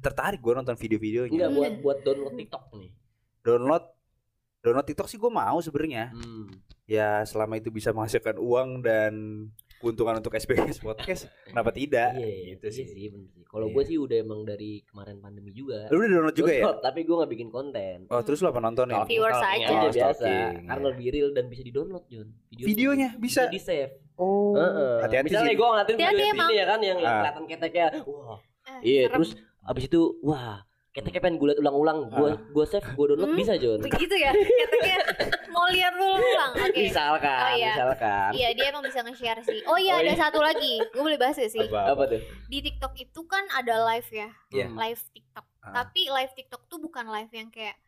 [0.00, 1.30] tertarik gue nonton video-videonya.
[1.30, 1.56] Enggak Hmm.
[1.56, 2.90] buat buat download TikTok nih
[3.40, 3.84] Download
[4.58, 6.10] download TikTok sih gue mau sebenarnya.
[6.10, 6.44] hmm.
[6.86, 9.12] Ya selama itu bisa menghasilkan uang dan
[9.78, 12.12] keuntungan untuk SBS podcast, kenapa tidak?
[12.12, 12.84] iya gitu iya sih.
[12.84, 13.72] sih bener sih kalau Iya.
[13.72, 16.60] gue sih udah emang dari kemarin pandemi juga Lu udah download juga ya?
[16.60, 18.92] Download, tapi gue gak bikin konten Oh, terus lu apa nontonin?
[18.92, 19.66] Stalking- Viewers aja.
[19.66, 20.90] Oh, biasa stalking, karena iya.
[20.90, 23.42] lebih real dan bisa di download Jun Video Videonya bisa.
[23.46, 24.52] di save Oh.
[25.00, 25.56] Hati-hati misalnya sih.
[25.56, 27.16] gue ngeliatin video ini ya kan yang, yang Ah.
[27.22, 29.30] kelihatan keteknya wah Eh, iya terus
[29.62, 32.34] abis itu wah keteknya pengen gue liat ulang-ulang gue Ah.
[32.34, 33.38] gue save gue download Hmm?
[33.38, 34.34] bisa Jun begitu ya.
[34.34, 34.98] Katanya
[35.48, 36.52] mau lihat dulu ulang.
[36.66, 36.80] Oke.
[36.82, 37.70] misalkan Oh, iya.
[37.72, 39.60] misalkan Iya dia emang bisa nge-share sih.
[39.64, 40.18] Oh iya Oh, ada iya.
[40.18, 40.82] satu lagi.
[40.84, 41.62] Gue boleh bahas gak sih?
[41.62, 41.94] Apa?
[41.94, 44.28] apa tuh Di TikTok itu kan ada live ya.
[44.50, 44.74] Hmm.
[44.74, 45.46] Live TikTok.
[45.62, 45.72] Ah.
[45.76, 47.78] Tapi live TikTok tuh bukan live yang kayak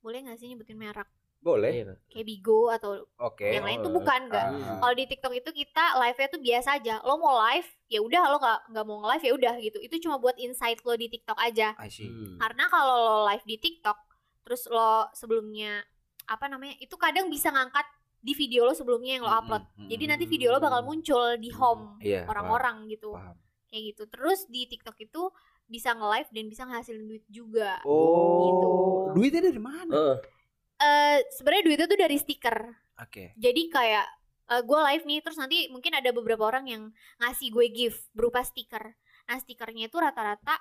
[0.00, 1.08] boleh gak sih nyebutin merek
[1.40, 1.70] Boleh.
[1.70, 3.46] Iya, kayak Bigo atau Oke.
[3.46, 4.46] yang lain tuh bukan enggak.
[4.50, 4.82] Ah.
[4.82, 6.94] Kalau di TikTok itu kita live-nya tuh biasa aja.
[7.06, 9.78] Lo mau live, ya udah lo nggak nggak mau nge-live ya udah gitu.
[9.78, 11.78] Itu cuma buat insight lo di TikTok aja.
[11.78, 12.10] I see.
[12.10, 12.34] Hmm.
[12.42, 13.98] Karena kalau lo live di TikTok,
[14.42, 15.86] terus lo sebelumnya
[16.26, 16.74] apa namanya?
[16.82, 17.86] Itu kadang bisa ngangkat
[18.18, 19.62] di video lo sebelumnya yang lo upload.
[19.62, 22.26] Mm, mm, Jadi nanti video lo bakal muncul di home Iya.
[22.26, 23.14] orang-orang gitu.
[23.14, 23.38] Paham.
[23.70, 24.02] Kayak gitu.
[24.10, 25.30] Terus di TikTok itu
[25.66, 27.78] bisa nge-live dan bisa ngasilin duit juga.
[27.86, 28.42] Oh.
[28.50, 28.68] Gitu.
[29.14, 29.92] Duitnya dari mana?
[29.94, 30.16] Heeh.
[30.76, 32.58] Eh sebenarnya duitnya tuh dari stiker.
[33.00, 33.32] Oke.
[33.36, 34.06] Jadi kayak
[34.52, 36.82] eh, gue live nih terus nanti mungkin ada beberapa orang yang
[37.20, 38.94] ngasih gue gift berupa stiker.
[39.26, 40.60] Nah stikernya itu rata-rata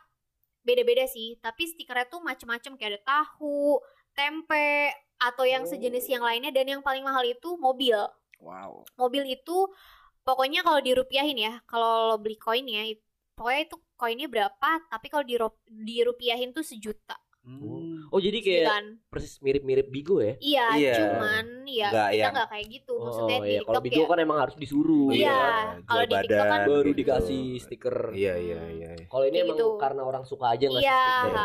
[0.66, 3.78] beda-beda sih, tapi stikernya tuh macem-macem kayak ada tahu,
[4.18, 4.90] tempe
[5.22, 7.94] atau yang sejenis yang lainnya dan yang paling mahal itu mobil.
[8.42, 8.82] Wow.
[8.98, 9.70] Mobil itu
[10.26, 13.06] pokoknya kalau dirupiahin ya, kalau lo beli koin ya, it-
[13.38, 17.14] pokoknya itu koinnya berapa, tapi kalau diru- dirupiahin tuh sejuta.
[17.46, 17.62] Hmm.
[18.08, 18.86] Oh jadi kayak kan.
[19.08, 20.94] persis mirip-mirip Bigo ya Iya, Iya.
[20.98, 22.94] cuman ya Nggak kita yang- nggak kayak gitu.
[22.98, 24.08] Maksudnya oh di iya kalau TikTok Bigo ya.
[24.08, 25.40] kan emang harus disuruh Iya, Iya,
[25.84, 27.00] kalau di TikTok kan baru gitu.
[27.00, 28.90] dikasih stiker Iya, iya, iya.
[28.92, 29.08] iya.
[29.08, 29.68] kalau ini emang gitu.
[29.76, 31.44] karena orang suka aja ngasih Iya, karena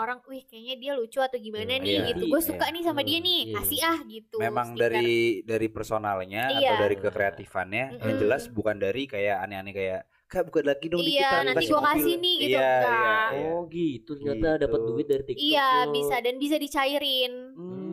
[0.00, 2.08] orang, wih kayaknya dia lucu atau gimana Iya, nih iya.
[2.08, 2.22] gitu.
[2.26, 2.72] Gue suka Iya.
[2.72, 3.54] nih sama dia Hmm, nih, iya.
[3.56, 4.36] kasih ah gitu.
[4.38, 4.82] Memang stiker.
[4.86, 6.68] dari dari personalnya Iya.
[6.68, 11.18] atau dari kekreatifannya yang jelas bukan dari kayak aneh-aneh kayak kak buka lagi dong dikit
[11.18, 12.50] Iya, Kak, nanti mobil." kasih nih, gitu.
[12.52, 12.86] Iya, Enggak.
[12.86, 13.50] iya, iya.
[13.50, 14.62] oh gitu ternyata Gitu.
[14.62, 17.32] dapat duit dari TikTok Iya, bisa dan bisa dicairin.
[17.52, 17.88] Hmm.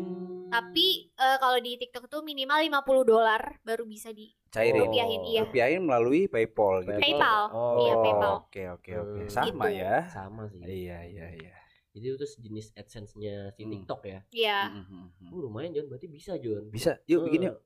[0.48, 2.72] Tapi eh, kalau di TikTok tuh minimal 50
[3.04, 4.80] dolar baru bisa di Cairin.
[4.80, 5.42] rupiahin, iya.
[5.44, 6.96] Rupiahin melalui PayPal gitu.
[6.96, 7.42] PayPal.
[7.50, 8.34] oh Iya, PayPal.
[8.40, 9.20] Oke, oke, oke.
[9.20, 9.30] Hmm.
[9.30, 9.82] Sama Gitu.
[9.82, 9.96] ya.
[10.08, 11.56] sama sih Iya, iya, iya.
[11.92, 13.74] jadi itu sejenis adsense-nya si Hmm.
[13.74, 14.60] TikTok ya Iya.
[14.70, 15.30] Hmm, hmm, hmm.
[15.32, 17.58] oh lumayan John berarti bisa John Bisa, yuk bikin yuk.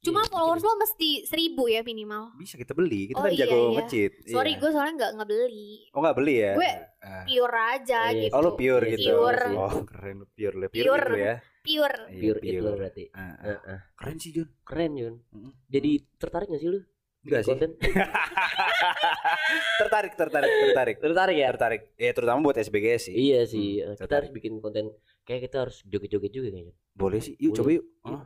[0.00, 1.36] Cuma Iya, followers lo mesti 1000
[1.68, 2.32] ya minimal.
[2.34, 3.08] Bisa kita beli.
[3.08, 3.68] Kita Oh, kan iya, jago iya.
[3.76, 4.12] ngecit.
[4.26, 4.58] Sorry, Iya.
[4.58, 5.70] gue soalnya nggak nggak beli.
[5.92, 6.52] Oh, nggak beli ya?
[6.54, 7.22] Gue Ah.
[7.22, 8.32] pure aja Iya, gitu.
[8.32, 9.08] Oh, lu pure Iya, gitu.
[9.10, 9.44] pure.
[9.54, 10.54] Oh, keren lu pure.
[10.54, 11.04] Lu pure, Pure.
[11.06, 11.34] gitu ya.
[11.60, 11.98] Pure.
[12.08, 13.34] Iya, pure itu berarti Ah, ah.
[13.42, 13.78] Heeh.
[13.94, 14.48] Keren sih, Jun.
[14.62, 15.50] keren Mm.
[15.66, 16.80] jadi tertarik gak sih lu
[17.20, 17.52] Enggak sih.
[17.52, 17.70] konten
[19.78, 20.96] tertarik, tertarik, tertarik.
[20.98, 21.82] tertarik ya Tertarik.
[21.94, 23.14] Ya, terutama buat SBGS sih.
[23.14, 24.16] iya sih Hmm, kita tertarik.
[24.18, 24.84] harus bikin konten
[25.22, 27.36] kayak kita harus joget-joget juga kayaknya Boleh sih.
[27.36, 27.58] Yuk Boleh.
[27.58, 27.84] coba yuk.
[28.02, 28.20] Oh.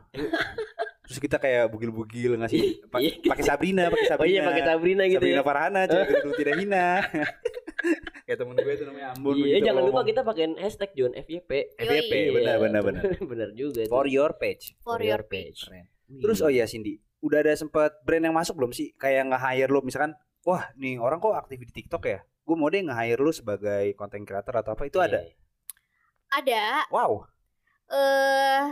[1.05, 3.21] Terus kita kayak bugil-bugil ngasih pa- Iya.
[3.23, 4.31] pakai Sabrina, pakai oh Sabrina.
[4.31, 6.87] iya pakai Sabrina gitu Sabrina ya Farhana, cewek gendut tidak hina.
[8.25, 9.33] Kayak temen gue itu namanya Ambon.
[9.33, 10.05] iya begitu jangan lupa ngomong.
[10.07, 12.33] kita pakein hashtag John FYP FYP, Yoi.
[12.35, 13.01] benar benar benar.
[13.31, 14.73] benar juga For your page.
[14.79, 15.61] For your page.
[15.63, 15.85] Keren.
[16.07, 18.93] Terus oh iya Cindy, udah ada sempat brand yang masuk belum sih?
[18.95, 22.19] Kayak nge-hire lo misalkan, wah nih orang kok aktif di TikTok ya?
[22.41, 24.83] Gue mau deh nge-hire lo sebagai content creator atau apa?
[24.83, 25.19] Itu Iya, ada.
[26.31, 27.29] Ada Wow.
[27.87, 28.65] eh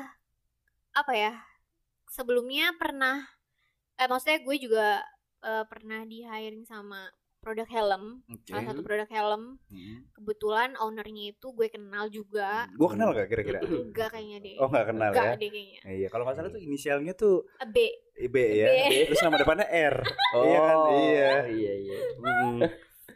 [0.91, 1.34] apa ya?
[2.13, 3.26] Sebelumnya pernah
[3.97, 5.02] eh maksudnya gue juga
[5.41, 7.10] eh, pernah di hiring sama
[7.41, 8.54] produk helm, Oke.
[8.54, 9.58] salah satu produk helm.
[9.67, 9.97] Hmm.
[10.15, 12.69] Kebetulan ownernya itu gue kenal juga.
[12.78, 13.60] Gue kenal gak kira-kira?
[13.65, 14.56] Enggak kayaknya deh.
[14.62, 15.41] Oh nggak kenal Enggak ya?
[15.41, 15.80] deh kayaknya.
[15.84, 17.78] Eh, Iya, kalau nggak salah tuh inisialnya tuh Eh, B.
[18.30, 18.67] B ya.
[18.69, 19.10] B.
[19.10, 19.95] Terus nama depannya R.
[20.38, 20.78] Oh, Iya kan?
[20.93, 21.30] Iya.
[21.49, 22.60] iya iya Mm.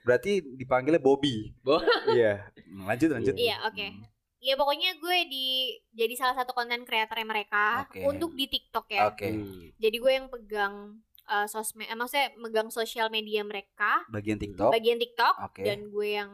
[0.04, 1.54] Berarti dipanggilnya Bobby.
[1.64, 1.80] Bo-
[2.12, 2.50] iya.
[2.68, 3.36] Lanjut lanjut.
[3.38, 3.86] Iya, oke.
[3.94, 4.04] Hmm.
[4.48, 8.08] Ya pokoknya gue di jadi salah satu konten kreatornya mereka Oke.
[8.08, 9.12] untuk di TikTok ya.
[9.12, 9.28] Oke.
[9.28, 9.76] Hmm.
[9.76, 14.72] Jadi gue yang pegang eh, sosmed, eh, maksudnya megang sosial media mereka, Bagian TikTok.
[14.72, 15.68] bagian TikTok Oke.
[15.68, 16.32] dan gue yang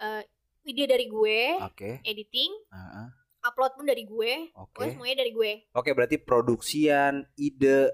[0.00, 0.24] eh,
[0.64, 2.00] ide dari gue, Oke.
[2.00, 3.06] editing, Heeh.
[3.44, 4.72] upload pun dari gue Oke.
[4.72, 7.92] pokoknya semuanya dari gue Oke, berarti produksian, ide,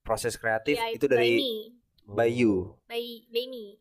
[0.00, 1.54] proses kreatif ya itu dari by me
[2.06, 2.78] Bayu.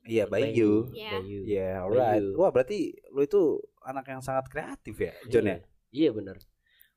[0.01, 0.89] Iya, Bayu.
[0.89, 1.11] Iya.
[1.21, 1.39] Bayu.
[1.45, 2.25] Iya, alright.
[2.25, 2.41] Bayu.
[2.41, 5.57] Wah, berarti lu itu anak yang sangat kreatif ya, John ya?
[5.89, 6.37] Iya benar.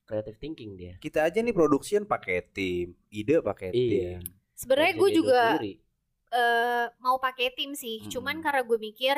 [0.02, 0.96] Creative thinking dia.
[0.96, 4.18] Kita aja nih produksian pakai tim, ide pakai Iya.
[4.18, 4.34] tim.
[4.54, 5.42] sebenarnya gue juga
[6.28, 8.10] eh, mau pakai tim sih Hmm.
[8.10, 9.16] cuman karena gue mikir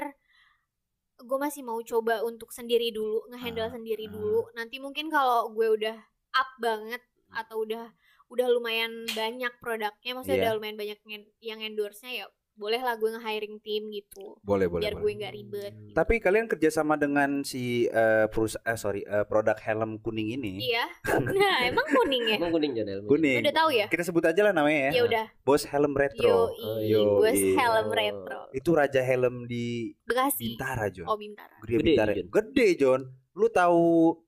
[1.18, 4.12] gue masih mau coba untuk sendiri dulu ngehandle Ah, sendiri ah.
[4.12, 5.96] dulu nanti mungkin kalau gue udah
[6.30, 7.88] up banget atau udah
[8.28, 10.44] udah lumayan banyak produknya maksudnya Iya.
[10.44, 14.84] udah lumayan banyak yang- yang endorse-nya ya boleh lah gue nge-hiring tim gitu Boleh, boleh.
[14.84, 15.02] biar boleh.
[15.02, 15.94] gue nggak ribet gitu.
[15.94, 20.60] Tapi kalian kerjasama dengan si eh, perus eh sorry eh, produk helm kuning ini.
[20.60, 20.84] iya
[21.24, 23.00] nah emang kuning ya Emang kuning Janel.
[23.04, 23.40] Kuning.
[23.40, 25.02] udah tahu ya Kita sebut aja lah namanya ya ya.
[25.04, 26.34] udah Bos helm yo retro.
[26.52, 27.54] Oh, yo, gue iya.
[27.56, 31.06] helm retro Itu raja helm di Bekasi Bintara, John.
[31.06, 32.10] oh bintara Gede, Gede, Bintara.
[32.12, 32.26] John.
[32.28, 33.00] Gede, John.
[33.32, 34.18] Lu tahu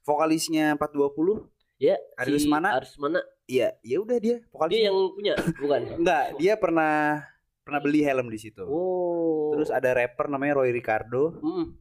[0.00, 1.44] vokalisnya 420?
[1.76, 2.78] Ya, Aris si mana?
[2.78, 3.18] Aris mana?
[3.44, 4.78] Iya, ya udah dia vokalisnya.
[4.78, 5.80] Dia yang punya, bukan?
[5.98, 7.26] Enggak, dia pernah
[7.62, 8.62] pernah beli helm di situ.
[8.66, 9.54] Oh.
[9.54, 11.78] Terus ada rapper namanya Roy Ricardo, Hmm.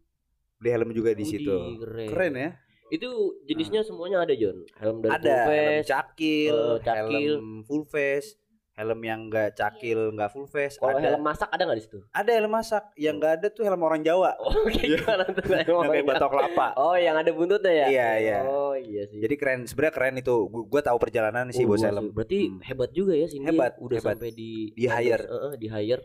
[0.57, 1.51] beli helm juga di situ.
[1.81, 2.07] Keren.
[2.09, 2.49] Keren ya?
[2.91, 4.67] Itu jenisnya semuanya ada John.
[4.77, 5.87] Helm dari ada full helm face.
[5.87, 7.31] cakil, eh, cakil.
[7.33, 8.29] helm full face,
[8.73, 10.75] helm yang enggak cakil, enggak full face.
[10.75, 11.03] Kalau ada.
[11.05, 11.99] helm masak ada nggak di situ?
[12.09, 14.31] Ada helm masak, yang enggak ada tuh helm orang Jawa.
[14.37, 15.43] Oh, kayak gimana tuh?
[15.61, 16.67] Yang kayak batok kelapa.
[16.75, 17.85] Oh, yang ada buntutnya ya?
[17.87, 18.37] Iya, iya.
[18.43, 19.19] Oh, iya sih.
[19.19, 20.35] Jadi keren, sebenarnya keren itu.
[20.45, 22.09] Gu- Gua tahu perjalanan sih Oh, bos helm.
[22.11, 22.59] Berarti Hmm.
[22.61, 23.45] hebat juga ya sini.
[23.45, 24.15] Hebat, Udah hebat.
[24.15, 25.23] sampai di Di hire.
[25.23, 26.03] Heeh, di hire.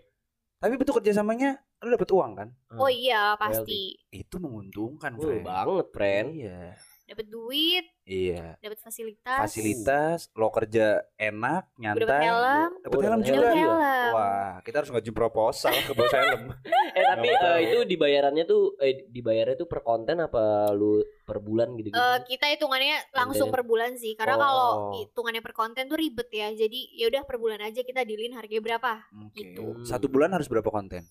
[0.57, 2.49] Tapi bentuk kerjasamanya lu dapet uang kan?
[2.73, 5.45] oh iya pasti Itu menguntungkan, Oh, friend.
[5.45, 6.29] banget, friend.
[6.35, 6.61] Iya.
[7.07, 8.59] Dapat duit Iya.
[8.59, 12.03] dapat fasilitas Fasilitas, lo kerja enak, nyantai.
[12.03, 12.71] Dapat helm.
[12.83, 13.49] Dapat helm juga.
[13.49, 13.79] helm
[14.13, 16.43] Wah, kita harus ngajuin proposal ke bos helm.
[16.97, 17.61] Eh tapi tahu.
[17.61, 21.95] itu dibayarannya tuh eh dibayarnya tuh per konten apa lu per bulan gitu gitu?
[21.95, 23.55] Eh, kita hitungannya langsung Konten.
[23.55, 24.41] per bulan sih karena Oh.
[24.41, 28.33] kalau hitungannya per konten tuh ribet ya jadi ya udah per bulan aja kita dealin
[28.33, 28.93] harganya berapa
[29.23, 29.37] Oke.
[29.37, 29.85] Gitu.
[29.85, 31.05] Satu bulan harus berapa konten?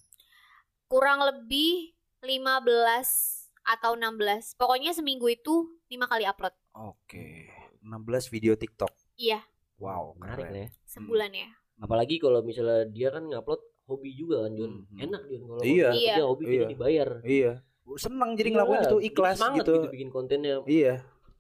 [0.85, 3.34] kurang lebih 15
[3.65, 4.21] atau 16
[4.55, 5.53] pokoknya seminggu itu
[5.87, 7.49] lima kali upload Oke.
[7.81, 7.93] 16
[8.29, 8.89] video TikTok.
[9.15, 9.41] iya
[9.75, 10.55] Wow, Menarik keren.
[10.55, 10.67] ya.
[10.85, 14.71] sebulan ya Apalagi kalau misalnya dia kan ngupload hobi juga kan Jun.
[14.71, 15.03] Hmm, hmm.
[15.03, 15.89] Enak Jun kalau Iya.
[15.91, 16.23] kerja Iya.
[16.23, 16.65] hobi Iya.
[16.65, 17.09] dibayar.
[17.21, 17.51] Iya.
[17.95, 19.75] Senang jadi Iya, ngelakuin itu ikhlas semangat gitu.
[19.89, 20.55] bikin kontennya.
[20.65, 20.93] Iya.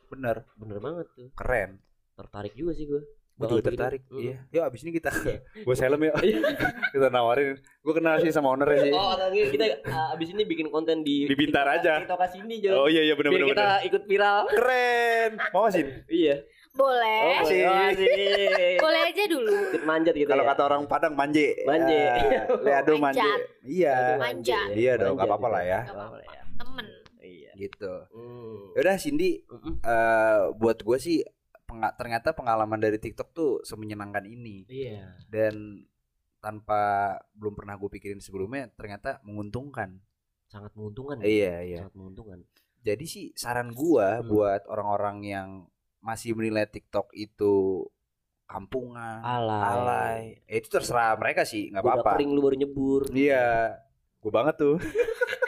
[0.05, 1.31] Bener, Bener banget tuh.
[1.33, 1.79] keren.
[2.13, 3.01] Tertarik juga sih gue.
[3.35, 4.01] Gue juga tertarik.
[4.07, 4.47] Iya.
[4.47, 5.11] Yuk abis ini kita
[5.67, 6.15] bos helm yuk.
[6.23, 6.39] Iya.
[6.89, 7.59] kita nawarin.
[7.83, 8.93] Gue kenal sih sama ownernya sih.
[8.95, 11.99] Oh, atau enggak, kita uh, abis ini bikin konten di Di Bintar aja.
[11.99, 12.71] Kita kasih ini Jun.
[12.73, 13.51] Oh iya iya bener Biar bener.
[13.51, 13.87] kita bener.
[13.91, 14.39] ikut viral.
[14.47, 15.29] Keren.
[15.51, 15.83] Mau sih?
[16.07, 16.35] iya.
[16.75, 17.39] boleh.
[17.39, 17.63] Oh, asik.
[18.83, 20.49] boleh aja dulu Ikut manjat gitu Kalau ya.
[20.51, 21.55] kata orang Padang manje.
[21.63, 22.03] Manje.
[22.03, 23.19] Ya, Leado manje.
[23.19, 23.39] Manjat.
[23.63, 23.95] Iya.
[24.15, 24.59] Manja.
[24.59, 24.75] ya.
[24.75, 25.55] Iya dong, Manjat nggak apa-apa gitu.
[25.55, 25.79] lah ya.
[25.87, 26.41] Apa-apa lah ya.
[26.55, 26.85] temen
[27.21, 27.51] Iya.
[27.55, 27.93] Gitu.
[28.11, 28.59] Hmm.
[28.75, 29.73] Yaudah Cindy, Mm-mm.
[29.81, 31.23] eh buat gue sih
[31.65, 35.17] penga- ternyata pengalaman dari TikTok tuh semenyenangkan ini Iya.
[35.25, 35.83] dan
[36.37, 36.81] tanpa
[37.33, 39.97] belum pernah gue pikirin sebelumnya ternyata menguntungkan.
[40.45, 41.19] Sangat menguntungkan.
[41.19, 41.25] ya.
[41.25, 41.77] Iya iya.
[41.81, 42.39] Sangat menguntungkan.
[42.79, 44.29] Jadi sih saran gua Hmm.
[44.29, 45.49] buat orang-orang yang
[45.99, 47.81] masih menilai TikTok itu
[48.45, 49.61] kampungan, Alay.
[49.65, 50.19] alay.
[50.45, 52.11] Eh, itu terserah mereka sih, nggak Udah apa-apa.
[52.13, 53.01] kering lu baru nyebur.
[53.09, 53.73] Iya,
[54.15, 54.77] gue banget tuh.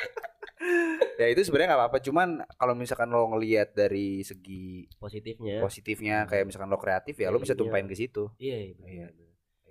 [1.17, 1.97] ya itu sebenarnya nggak apa-apa.
[1.99, 5.59] Cuman kalau misalkan lo ngelihat dari segi Positifnya.
[5.59, 7.59] positifnya, kayak misalkan lo kreatif ya, lo bisa Iya.
[7.59, 8.29] tumpahin ke situ.
[8.37, 8.73] Iya, iya.
[8.77, 8.77] Iya.
[8.77, 9.11] benar.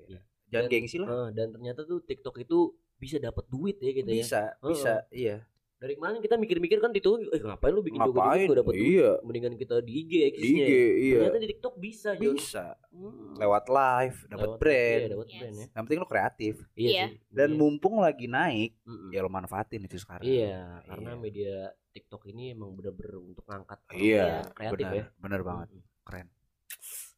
[0.05, 0.21] Iya.
[0.47, 1.09] Jangan Dan- gengsi lah.
[1.09, 2.59] Eh, dan ternyata tuh TikTok itu
[2.97, 4.23] bisa dapat duit ya gitu ya.
[4.25, 5.37] Bisa, bisa, iya.
[5.77, 8.49] Dari kemarin kita mikir-mikir kan itu eh ngapain lu bikin joget Ngapain?
[8.49, 8.89] gak dapat duit.
[8.89, 9.11] Iya.
[9.21, 10.65] Mendingan kita di IG Di eksisnya.
[10.65, 11.17] IG, iya.
[11.21, 12.33] Ternyata di TikTok bisa, Jon.
[12.33, 12.67] Bisa.
[12.89, 13.37] Hmm.
[13.37, 14.97] Lewat live, dapat brand.
[14.99, 15.37] Iya, dapat Yes.
[15.37, 15.67] brand ya.
[15.69, 16.55] Yang penting lo kreatif.
[16.73, 17.05] Iya, Iya.
[17.07, 17.19] sih.
[17.29, 17.59] Dan Iya.
[17.59, 19.11] mumpung lagi naik, Mm-mm.
[19.11, 20.25] ya lo manfaatin itu sekarang.
[20.25, 21.21] Iya, karena Iya.
[21.21, 21.55] media
[21.93, 25.05] TikTok ini emang bener-bener untuk ngangkat Iya, kreatif benar, ya.
[25.19, 25.69] benar banget.
[26.03, 26.27] Keren.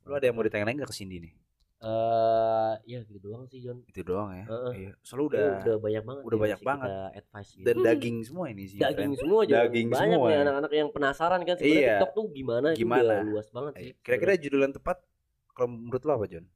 [0.02, 1.34] Lo ada yang mau ditanya lagi nggak ke Cindy nih?
[1.78, 3.86] Eh, ya gitu doang sih, Jon.
[3.86, 4.44] Itu doang ya.
[4.50, 4.72] Heeh.
[4.74, 4.90] Iya.
[4.98, 6.22] Soalnya Udah, udah udah banyak banget.
[6.26, 6.88] udah banyak banget.
[7.14, 7.64] advice gitu.
[7.64, 8.78] dan daging semua ini sih.
[8.82, 9.20] daging friend.
[9.22, 9.40] semua.
[9.46, 10.42] Daging banyak semua nih ya.
[10.42, 11.94] anak-anak yang penasaran kan sebenarnya Iya.
[11.94, 13.02] TikTok tuh gimana, itu Gimana?
[13.04, 13.82] udah luas banget sih.
[13.84, 13.92] Iya.
[14.02, 14.96] Kira-kira judul yang tepat
[15.54, 16.46] kalau menurut lo apa, John?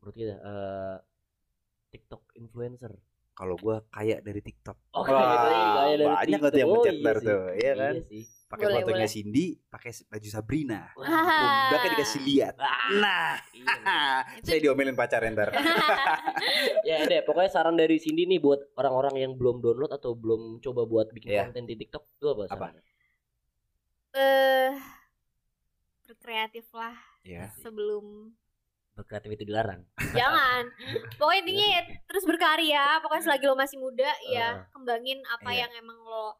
[0.00, 0.96] menurut kita eh,
[1.90, 2.92] TikTok influencer.
[3.40, 4.76] Kalau gua kaya dari TikTok.
[4.92, 6.52] Oh, Wah, kayak dari banyak TikTok.
[6.54, 7.94] yang Oh, mencet iya tuh, iya kan?
[7.96, 8.24] Iya.
[8.50, 9.06] Pakai fotonya.
[9.06, 10.80] Cindy, pakai baju Sabrina.
[10.92, 11.08] Wah,
[11.70, 12.54] Pundaknya dikasih lihat.
[12.58, 14.44] Ah, Nah, iya, bener.
[14.44, 15.54] saya diomelin pacar ntar.
[16.88, 20.84] ya deh pokoknya saran dari Cindy nih buat orang-orang yang belum download atau belum coba
[20.84, 21.42] buat bikin Iya.
[21.46, 22.66] konten di TikTok itu apa Apa?
[24.12, 24.74] eh
[26.02, 27.46] berkreatif lah ya.
[27.56, 28.34] sebelum
[29.00, 29.80] berkreatif itu dilarang
[30.14, 30.68] jangan
[31.16, 35.60] pokoknya intinya ya terus berkarya pokoknya selagi lo masih muda ya kembangin apa Iya.
[35.64, 36.36] yang emang lo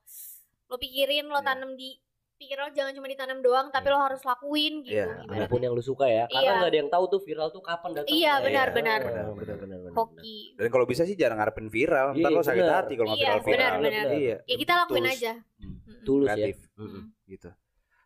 [0.67, 1.47] lo pikirin lo Iya.
[1.47, 1.97] tanam di
[2.37, 4.97] pikiran lo jangan cuma ditanam doang tapi lo harus lakuin gitu.
[4.97, 5.45] Iya, Ibaratnya.
[5.45, 6.57] apa pun yang lu suka ya karena Iya.
[6.57, 9.01] nggak ada yang tahu tuh viral tuh kapan datang Iya, benar, benar.
[9.03, 9.93] benar benar benar benar.
[9.93, 10.57] Hoki.
[10.57, 12.07] Dan kalau bisa sih jangan ngarepin viral.
[12.11, 12.77] Iya, Ntar lo sakit benar.
[12.79, 13.73] hati kalau nggak Iya, viral viral.
[13.77, 14.17] benar, benar.
[14.17, 14.37] Iya.
[14.43, 15.13] Ya kita lakuin Tulus.
[15.15, 15.33] aja.
[15.37, 17.03] Hmm, tulus ya Kreatif Mm-mm.
[17.27, 17.51] gitu.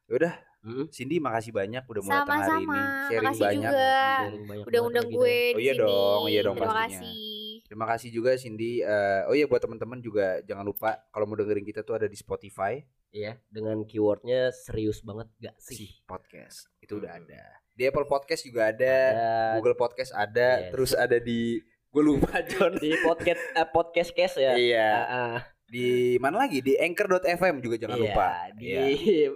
[0.05, 0.87] Yaudah, Mm-mm.
[0.89, 2.81] Cindy makasih banyak udah mau datang hari ini.
[3.05, 3.61] Sharing Makasih banyak.
[3.69, 3.93] juga.
[4.17, 5.39] Sharing banyak Udah undang gue.
[5.47, 6.89] Oh iya dong, iya dong Terima pastinya.
[6.89, 7.29] kasih.
[7.65, 8.73] Terima kasih juga Cindy.
[8.79, 12.15] Eh, oh iya buat teman-teman juga jangan lupa kalau mau dengerin kita tuh ada di
[12.15, 15.91] Spotify Iya, dengan keywordnya serius banget gak sih sih?
[16.03, 16.67] podcast.
[16.79, 17.23] Itu udah Hmm.
[17.23, 17.43] ada.
[17.71, 20.71] Di Apple Podcast juga ada, Ada Google Podcast ada, Yes.
[20.71, 22.75] terus ada di gue lupa John.
[22.75, 24.55] di podcast eh, podcast cast ya.
[24.55, 24.89] Iya.
[24.91, 25.39] Ah, ah.
[25.75, 25.89] Di
[26.23, 26.63] mana lagi?
[26.63, 28.29] Di anchor.fm juga jangan Iya, lupa.
[28.55, 28.83] Di Iya.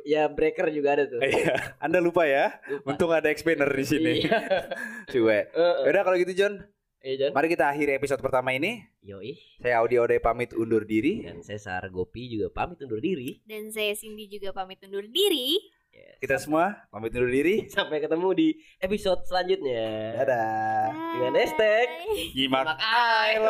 [0.15, 1.19] ya breaker juga ada tuh.
[1.19, 1.75] Iya.
[1.83, 2.63] Anda lupa ya?
[2.71, 2.95] Lupa.
[2.95, 4.23] Untung ada explainer di sini.
[4.23, 4.39] Iya.
[5.11, 5.35] Coba.
[5.51, 5.91] Heeh.
[5.91, 6.63] Udah kalau gitu John,
[6.99, 7.31] Iya, Jon.
[7.35, 8.87] mari kita akhiri episode pertama ini.
[9.03, 9.35] Yoi.
[9.59, 11.27] Saya Audi Ode pamit undur diri.
[11.27, 13.43] Dan saya Sar Gopi juga pamit undur diri.
[13.43, 15.59] Dan saya Cindy juga pamit undur diri.
[15.91, 16.23] Yes.
[16.23, 17.67] Kita semua pamit undur diri.
[17.75, 18.49] Sampai ketemu di
[18.79, 20.15] episode selanjutnya.
[20.15, 20.87] Dadah.
[21.19, 21.87] Dengan hashtag
[22.31, 23.43] Nyimak ai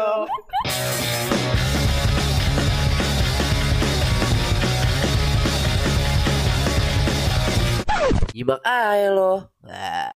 [8.39, 9.51] jebak aja lo.
[9.67, 10.07] Nah.